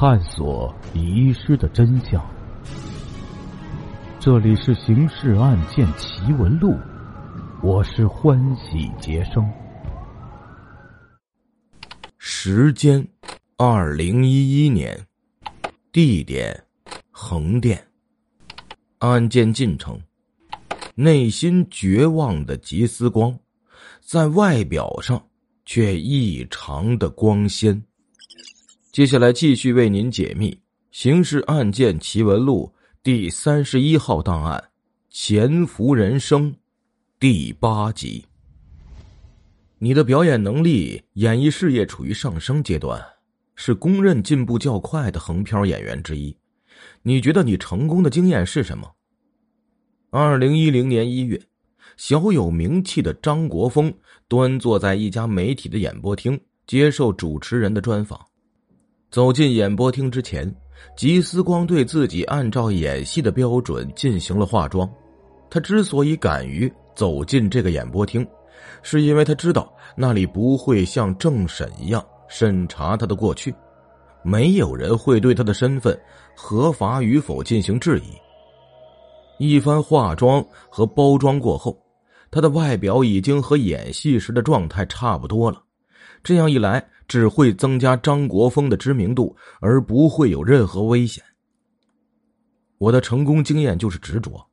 [0.00, 2.24] 探索遗失的真相。
[4.18, 6.70] 这里是《刑事案件奇闻录》，
[7.62, 9.46] 我是欢喜杰生。
[12.16, 13.06] 时间：
[13.58, 14.98] 二零一一年，
[15.92, 16.64] 地点：
[17.10, 17.86] 横店。
[19.00, 20.00] 案件进程：
[20.94, 23.38] 内心绝望的吉思光，
[24.00, 25.22] 在外表上
[25.66, 27.84] 却异常的光鲜。
[28.92, 30.50] 接下来继续为您解密
[30.90, 32.68] 《刑事案件奇闻录》
[33.04, 34.70] 第三十一号档案——
[35.08, 36.52] 潜伏人生，
[37.20, 38.24] 第八集。
[39.78, 43.00] 你的表演能力、演艺事业处于上升阶段，
[43.54, 46.36] 是公认进步较快的横漂演员之一。
[47.02, 48.90] 你觉得你成功的经验是什么？
[50.10, 51.40] 二零一零年一月，
[51.96, 53.94] 小有名气的张国峰
[54.26, 58.20] 端坐在一家媒体的演播厅，接受主持人的专访。
[59.10, 60.54] 走进演播厅之前，
[60.96, 64.88] 吉思光对自己按照演戏的标准进行了化妆。
[65.50, 68.24] 他之所以敢于走进这个演播厅，
[68.82, 73.52] 是因为他知道那里不会像政审一样审查他的过去，
[74.22, 75.98] 没有人会对他的身份
[76.36, 79.44] 合法与否进行质疑。
[79.44, 81.76] 一番化妆和包装过后，
[82.30, 85.60] 他的外表已经和演戏时的状态差不多了。
[86.22, 91.24] 这样一来，只会增加张国峰的知名度，而不会有任何危险。
[92.78, 94.46] 我的成功经验就是执着，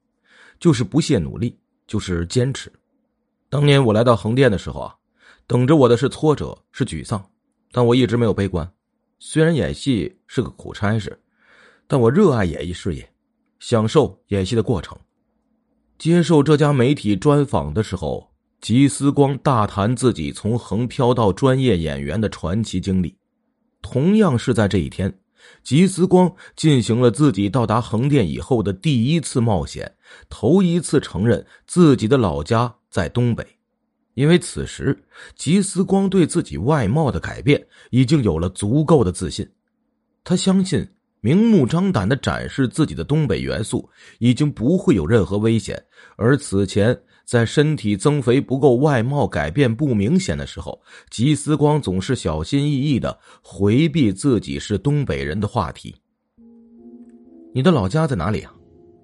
[0.60, 1.56] 就是不懈努力，
[1.86, 2.74] 就是坚持。
[3.48, 4.96] 当年我来到横店的时候啊，
[5.46, 7.24] 等着我的是挫折，是沮丧，
[7.72, 8.68] 但我一直没有悲观。
[9.20, 11.22] 虽然演戏是个苦差事，
[11.86, 13.08] 但我热爱演艺事业。
[13.60, 14.98] 享受演戏的过程。
[16.00, 23.16] 接受这家媒体专访的时候，吉思光大谈自己从横漂到专业演员的传奇经历。
[23.82, 25.14] 同样是在这一天，
[25.64, 29.90] 吉思光进行了自己到达横店以后的第一次冒险，
[30.28, 33.46] 头一次承认自己的老家在东北。
[34.16, 34.98] 因为此时，
[35.36, 39.48] 吉思光对自己外貌的改变已经有了足够的自信，
[40.24, 40.88] 他相信。
[41.20, 43.90] 明目张胆的展示自己的东北元素，
[44.20, 45.84] 已经不会有任何危险。
[46.16, 55.94] 而此前在身体增肥不够、外貌改变不明显的时候，吉思光总是小心翼翼的回避自己是东北人的话题。
[57.54, 58.54] 你的老家在哪里啊？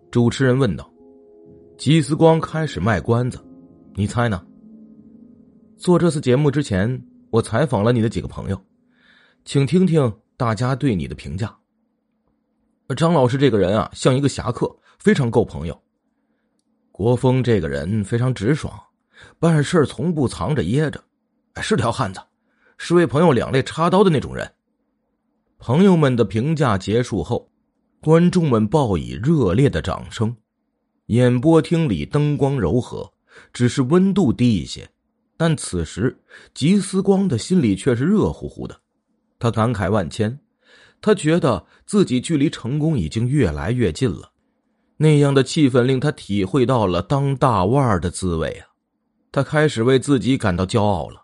[0.09, 0.89] 主持人问道。
[1.77, 3.37] 吉思光开始卖关子，
[3.93, 4.41] 你猜呢？
[5.75, 8.57] 做这次节目之前，我采访了你的几个朋友，
[9.43, 11.53] 请听听大家对你的评价。
[12.95, 15.77] 张老师这个人啊，像一个侠客，非常够朋友。
[16.93, 18.71] 国峰这个人非常直爽，
[19.39, 21.03] 办事从不藏着掖着，
[21.59, 22.21] 是条汉子，
[22.77, 24.53] 是为朋友两肋插刀的那种人。
[25.57, 27.49] 朋友们的评价结束后，
[27.99, 30.37] 观众们报以热烈的掌声。
[31.07, 33.11] 演播厅里灯光柔和，
[33.51, 34.87] 只是温度低一些，
[35.35, 36.15] 但此时
[36.53, 38.79] 吉思光的心里却是热乎乎的，
[39.39, 40.39] 他感慨万千。
[41.01, 44.31] 他觉得自己距离成功已经越来越近了，
[45.03, 48.71] 那样的气氛令他体会到了当大腕的滋味啊！
[49.33, 51.21] 他开始为自己感到骄傲了。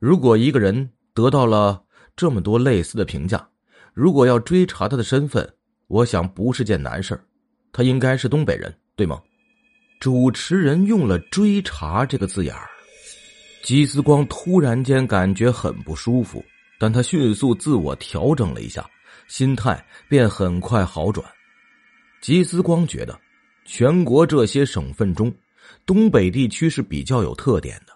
[0.00, 1.80] 如果一个人得到了
[2.16, 3.48] 这么多类似的评价，
[3.92, 5.48] 如果要追查他的身份，
[5.86, 7.16] 我想不是件难事
[7.70, 9.22] 他应该是东北人，对吗？
[10.00, 12.68] 主持人用了“追查”这个字眼儿，
[13.62, 16.44] 吉思光突然间感觉很不舒服。
[16.80, 18.84] 但他迅速自我调整了一下，
[19.28, 21.24] 心态便很快好转。
[22.24, 23.20] 吉思光觉得，
[23.66, 25.30] 全国这些省份中，
[25.84, 27.92] 东北地区是比较有特点的。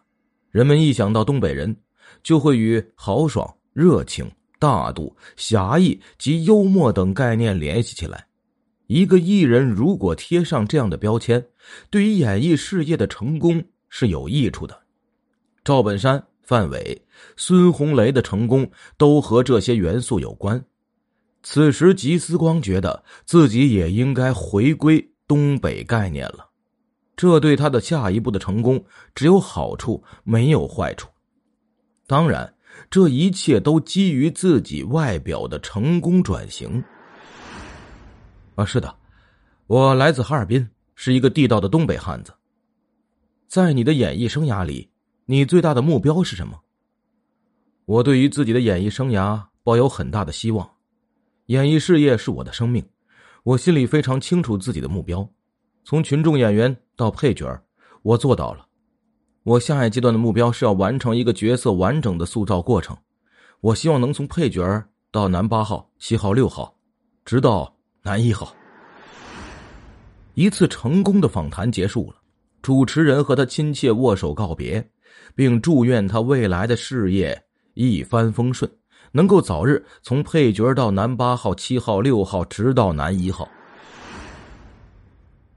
[0.51, 1.75] 人们一想到东北人，
[2.23, 8.27] 就会与豪爽、热情、大度、侠义及幽默等概念联系起来。
[8.87, 11.43] 一个艺人如果贴上这样的标签，
[11.89, 14.79] 对于演艺事业的成功是有益处的。
[15.65, 16.23] 赵本山。
[16.43, 17.03] 范伟、
[17.37, 20.63] 孙红雷的成功都和这些元素有关。
[21.43, 26.49] 此时，吉思光觉得自己也应该回归东北概念了，
[27.17, 31.09] 这对他的下一步的成功只有好处，没有坏处。
[32.07, 32.55] 当然，
[32.91, 36.83] 这一切都基于自己外表的成功转型。
[38.55, 38.95] 啊，是的，
[39.67, 42.33] 我来自哈尔滨，是一个地道的东北汉子。
[43.47, 44.91] 在你的演艺生涯里。
[45.31, 46.59] 你最大的目标是什么？
[47.85, 50.67] 我对于自己的演艺生涯抱有很大的希望，
[51.49, 52.85] 演艺事业是我的生命，
[53.43, 55.27] 我心里非常清楚自己的目标。
[55.83, 57.59] 从群众演员到配角，
[58.03, 58.67] 我做到了。
[59.45, 62.95] 我下一阶段的目标是要完成一个角色完整的塑造过程。
[63.63, 64.63] 我希望能从配角
[65.11, 66.77] 到男八号、七号、六号，
[67.25, 68.55] 直到男一号。
[70.35, 72.17] 一次成功的访谈结束了，
[72.61, 74.87] 主持人和他亲切握手告别，
[75.35, 77.43] 并祝愿他未来的事业
[77.73, 78.71] 一帆风顺，
[79.13, 83.49] 能够早日从配角到男八号、七号、六号，直到男一号。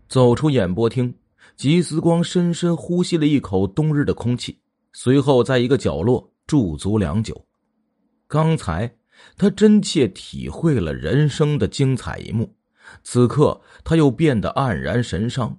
[0.07, 1.13] 走出演播厅，
[1.55, 4.59] 吉思光深深呼吸了一口冬日的空气，
[4.93, 7.45] 随后在一个角落驻足良久。
[8.27, 8.93] 刚才
[9.37, 12.53] 他真切体会了人生的精彩一幕，
[13.03, 15.57] 此刻他又变得黯然神伤。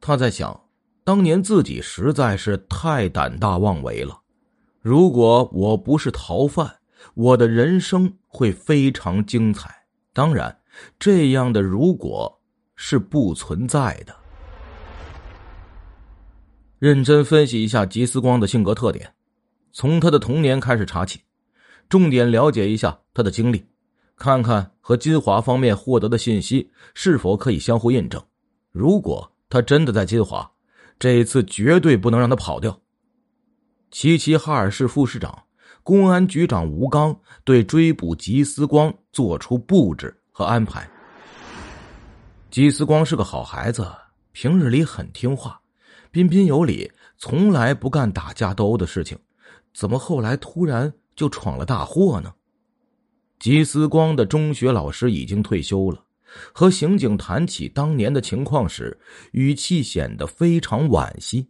[0.00, 0.58] 他在想，
[1.04, 4.20] 当年自己实在是太胆大妄为了。
[4.80, 6.76] 如果我不是逃犯，
[7.14, 9.84] 我的人生会非常精彩。
[10.12, 10.60] 当然，
[10.98, 12.38] 这样的如果。
[12.74, 14.16] 是不存在的。
[16.80, 19.14] 认真分析一下吉思光的性格特点，
[19.72, 21.20] 从他的童年开始查起，
[21.88, 23.64] 重点了解一下他的经历，
[24.16, 28.20] 看看和金华方面获得的信息是否可以相互印证。
[28.72, 30.50] 如果他真的在金华，
[30.98, 32.80] 这一次绝对不能让他跑掉。
[33.92, 35.44] 齐齐哈尔市副市长、
[35.82, 40.88] 公安局长吴刚对追捕吉思光做出布置和安排。
[42.50, 43.90] 吉思光是个好孩子，
[44.32, 45.60] 平日里很听话，
[46.10, 49.18] 彬彬有礼，从来不干打架斗殴的事情，
[49.74, 52.32] 怎么后来突然就闯了大祸呢？
[53.40, 56.04] 吉思光的中学老师已经退休了，
[56.52, 58.96] 和刑警谈起当年的情况时，
[59.32, 61.48] 语气显得非常惋惜。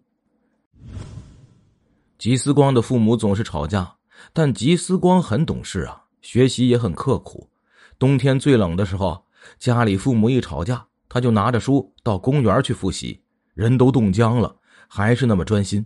[2.17, 3.93] 吉思光的父母总是吵架，
[4.33, 7.49] 但吉思光很懂事啊，学习也很刻苦。
[7.99, 9.25] 冬天最冷的时候，
[9.59, 10.87] 家里父母一吵架。
[11.09, 13.21] 他就拿着书到公园去复习，
[13.53, 14.57] 人都冻僵了，
[14.89, 15.85] 还是那么专心。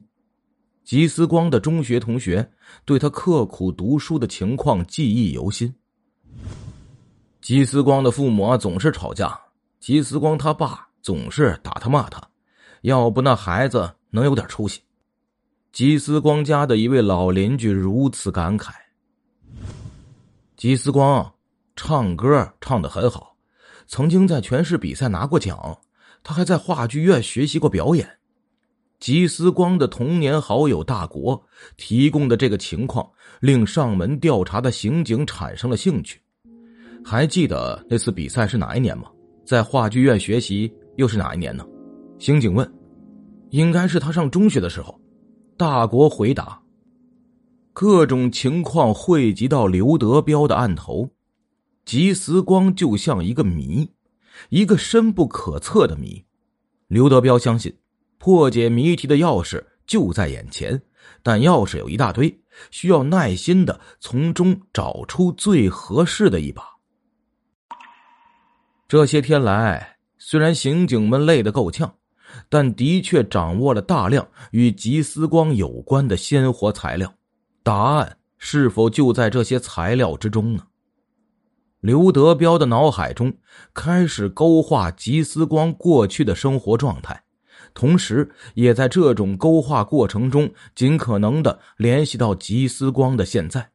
[0.84, 2.48] 吉思光的中学同学
[2.84, 5.74] 对他刻苦读书的情况记忆犹新。
[7.40, 9.36] 吉思光的父母啊总是吵架，
[9.80, 12.22] 吉思光他爸总是打他骂他，
[12.82, 14.80] 要不那孩子能有点出息。
[15.76, 18.70] 吉思光家的一位老邻居如此感慨：
[20.56, 21.31] 吉思光
[21.76, 23.37] 唱歌唱得很好。
[23.87, 25.78] 曾经在全市比赛拿过奖，
[26.25, 28.08] 他还在话剧院学习过表演。
[29.00, 31.38] 吉思光的童年好友大国
[31.76, 33.06] 提供的这个情况，
[33.40, 36.19] 令上门调查的刑警产生了兴趣。
[37.05, 39.11] 还记得那次比赛是哪一年吗？
[39.44, 41.67] 在话剧院学习又是哪一年呢？
[42.19, 42.67] 刑警问。
[43.50, 44.99] 应该是他上中学的时候。
[45.56, 46.60] 大国回答。
[47.72, 51.10] 各种情况汇集到刘德彪的案头。
[51.84, 53.90] 吉思光就像一个谜，
[54.48, 56.24] 一个深不可测的谜。
[56.88, 57.78] 刘德彪相信，
[58.18, 60.82] 破解谜题的钥匙就在眼前，
[61.22, 66.64] 但钥匙有一大堆，需要耐心的从中找出最合适的一把。
[68.88, 71.94] 这些天来，虽然刑警们累得够呛，
[72.48, 77.12] 但的确掌握了大量与吉思光有关的鲜活材料。
[77.62, 80.62] 答案是否就在这些材料之中呢？
[81.80, 83.32] 刘德彪的脑海中
[83.72, 87.22] 开始勾画吉思光过去的生活状态，
[87.74, 93.68] 同时也在这种勾画过程中尽可能的联系到吉思光的现在。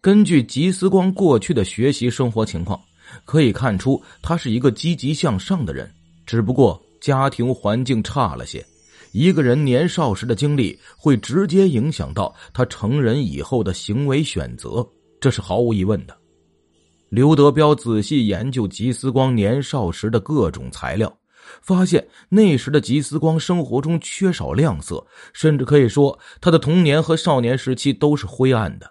[0.00, 2.80] 根据吉思光过去的学习生活情况，
[3.24, 5.88] 可以看出他是一个积极向上的人，
[6.24, 8.64] 只不过家庭环境差了些。
[9.12, 14.86] 一个人年少时的经历会直接影响到他成人以后的行为选择，
[15.20, 16.16] 这是毫无疑问的。
[17.08, 21.12] 刘德彪仔细研究吉思光年少时的各种材料，
[21.60, 28.88] 发现那时的吉思光生活中缺少亮色，甚至可以说他的童年和少年时期都是灰暗的。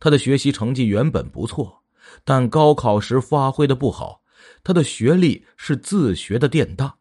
[0.00, 1.82] 他的学习成绩原本不错，
[2.24, 4.22] 但高考时发挥的不好。
[4.64, 6.94] 他的学历是自学的电大。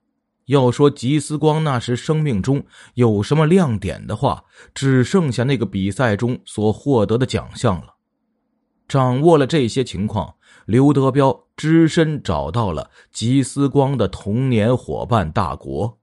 [0.47, 2.61] 要说吉思光那时生命中
[2.95, 7.93] 有什么亮点的话，只剩下那个比赛中所获得的奖项了。
[8.87, 10.33] 掌握了这些情况。
[10.65, 15.97] 刘德彪只身找到了吉思光的童年伙伴大国。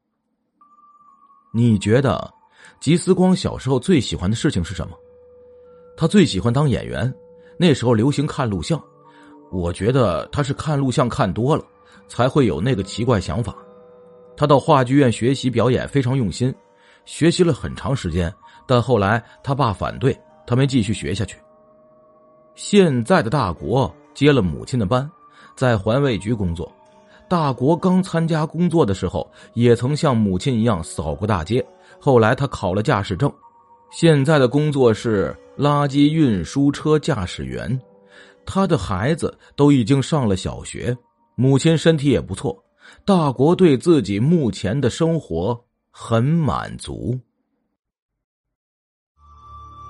[1.53, 2.33] 你觉得
[2.81, 4.97] 吉思光小时候最喜欢的事情是什么？
[5.99, 7.13] 他最喜欢当演员。
[7.59, 8.83] 那时候流行看录像，
[9.53, 11.63] 我觉得他是看录像看多了，
[12.09, 13.55] 才会有那个奇怪想法。
[14.37, 16.55] 他到话剧院学习表演非常用心，
[17.05, 18.33] 学习了很长时间，
[18.67, 21.37] 但后来他爸反对，他没继续学下去。
[22.55, 23.95] 现在的大国。
[24.14, 25.11] 接了母亲的班，
[25.57, 26.73] 在环卫局工作。
[27.29, 31.67] 大国刚参加工作的时候，也曾像母亲一样扫过大街。
[31.99, 33.29] 后来他考了驾驶证，
[33.91, 37.76] 现在的工作是垃圾运输车驾驶员。
[38.47, 40.97] 他的孩子都已经上了小学，
[41.35, 42.57] 母亲身体也不错，
[43.05, 47.19] 大国对自己目前的生活很满足。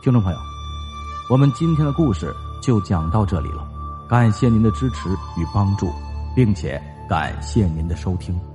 [0.03, 0.39] 听众朋友，
[1.31, 3.67] 我们今天的故事就讲到这里了，
[4.09, 5.91] 感谢您的支持与帮助，
[6.37, 8.54] 并且感谢您的收听。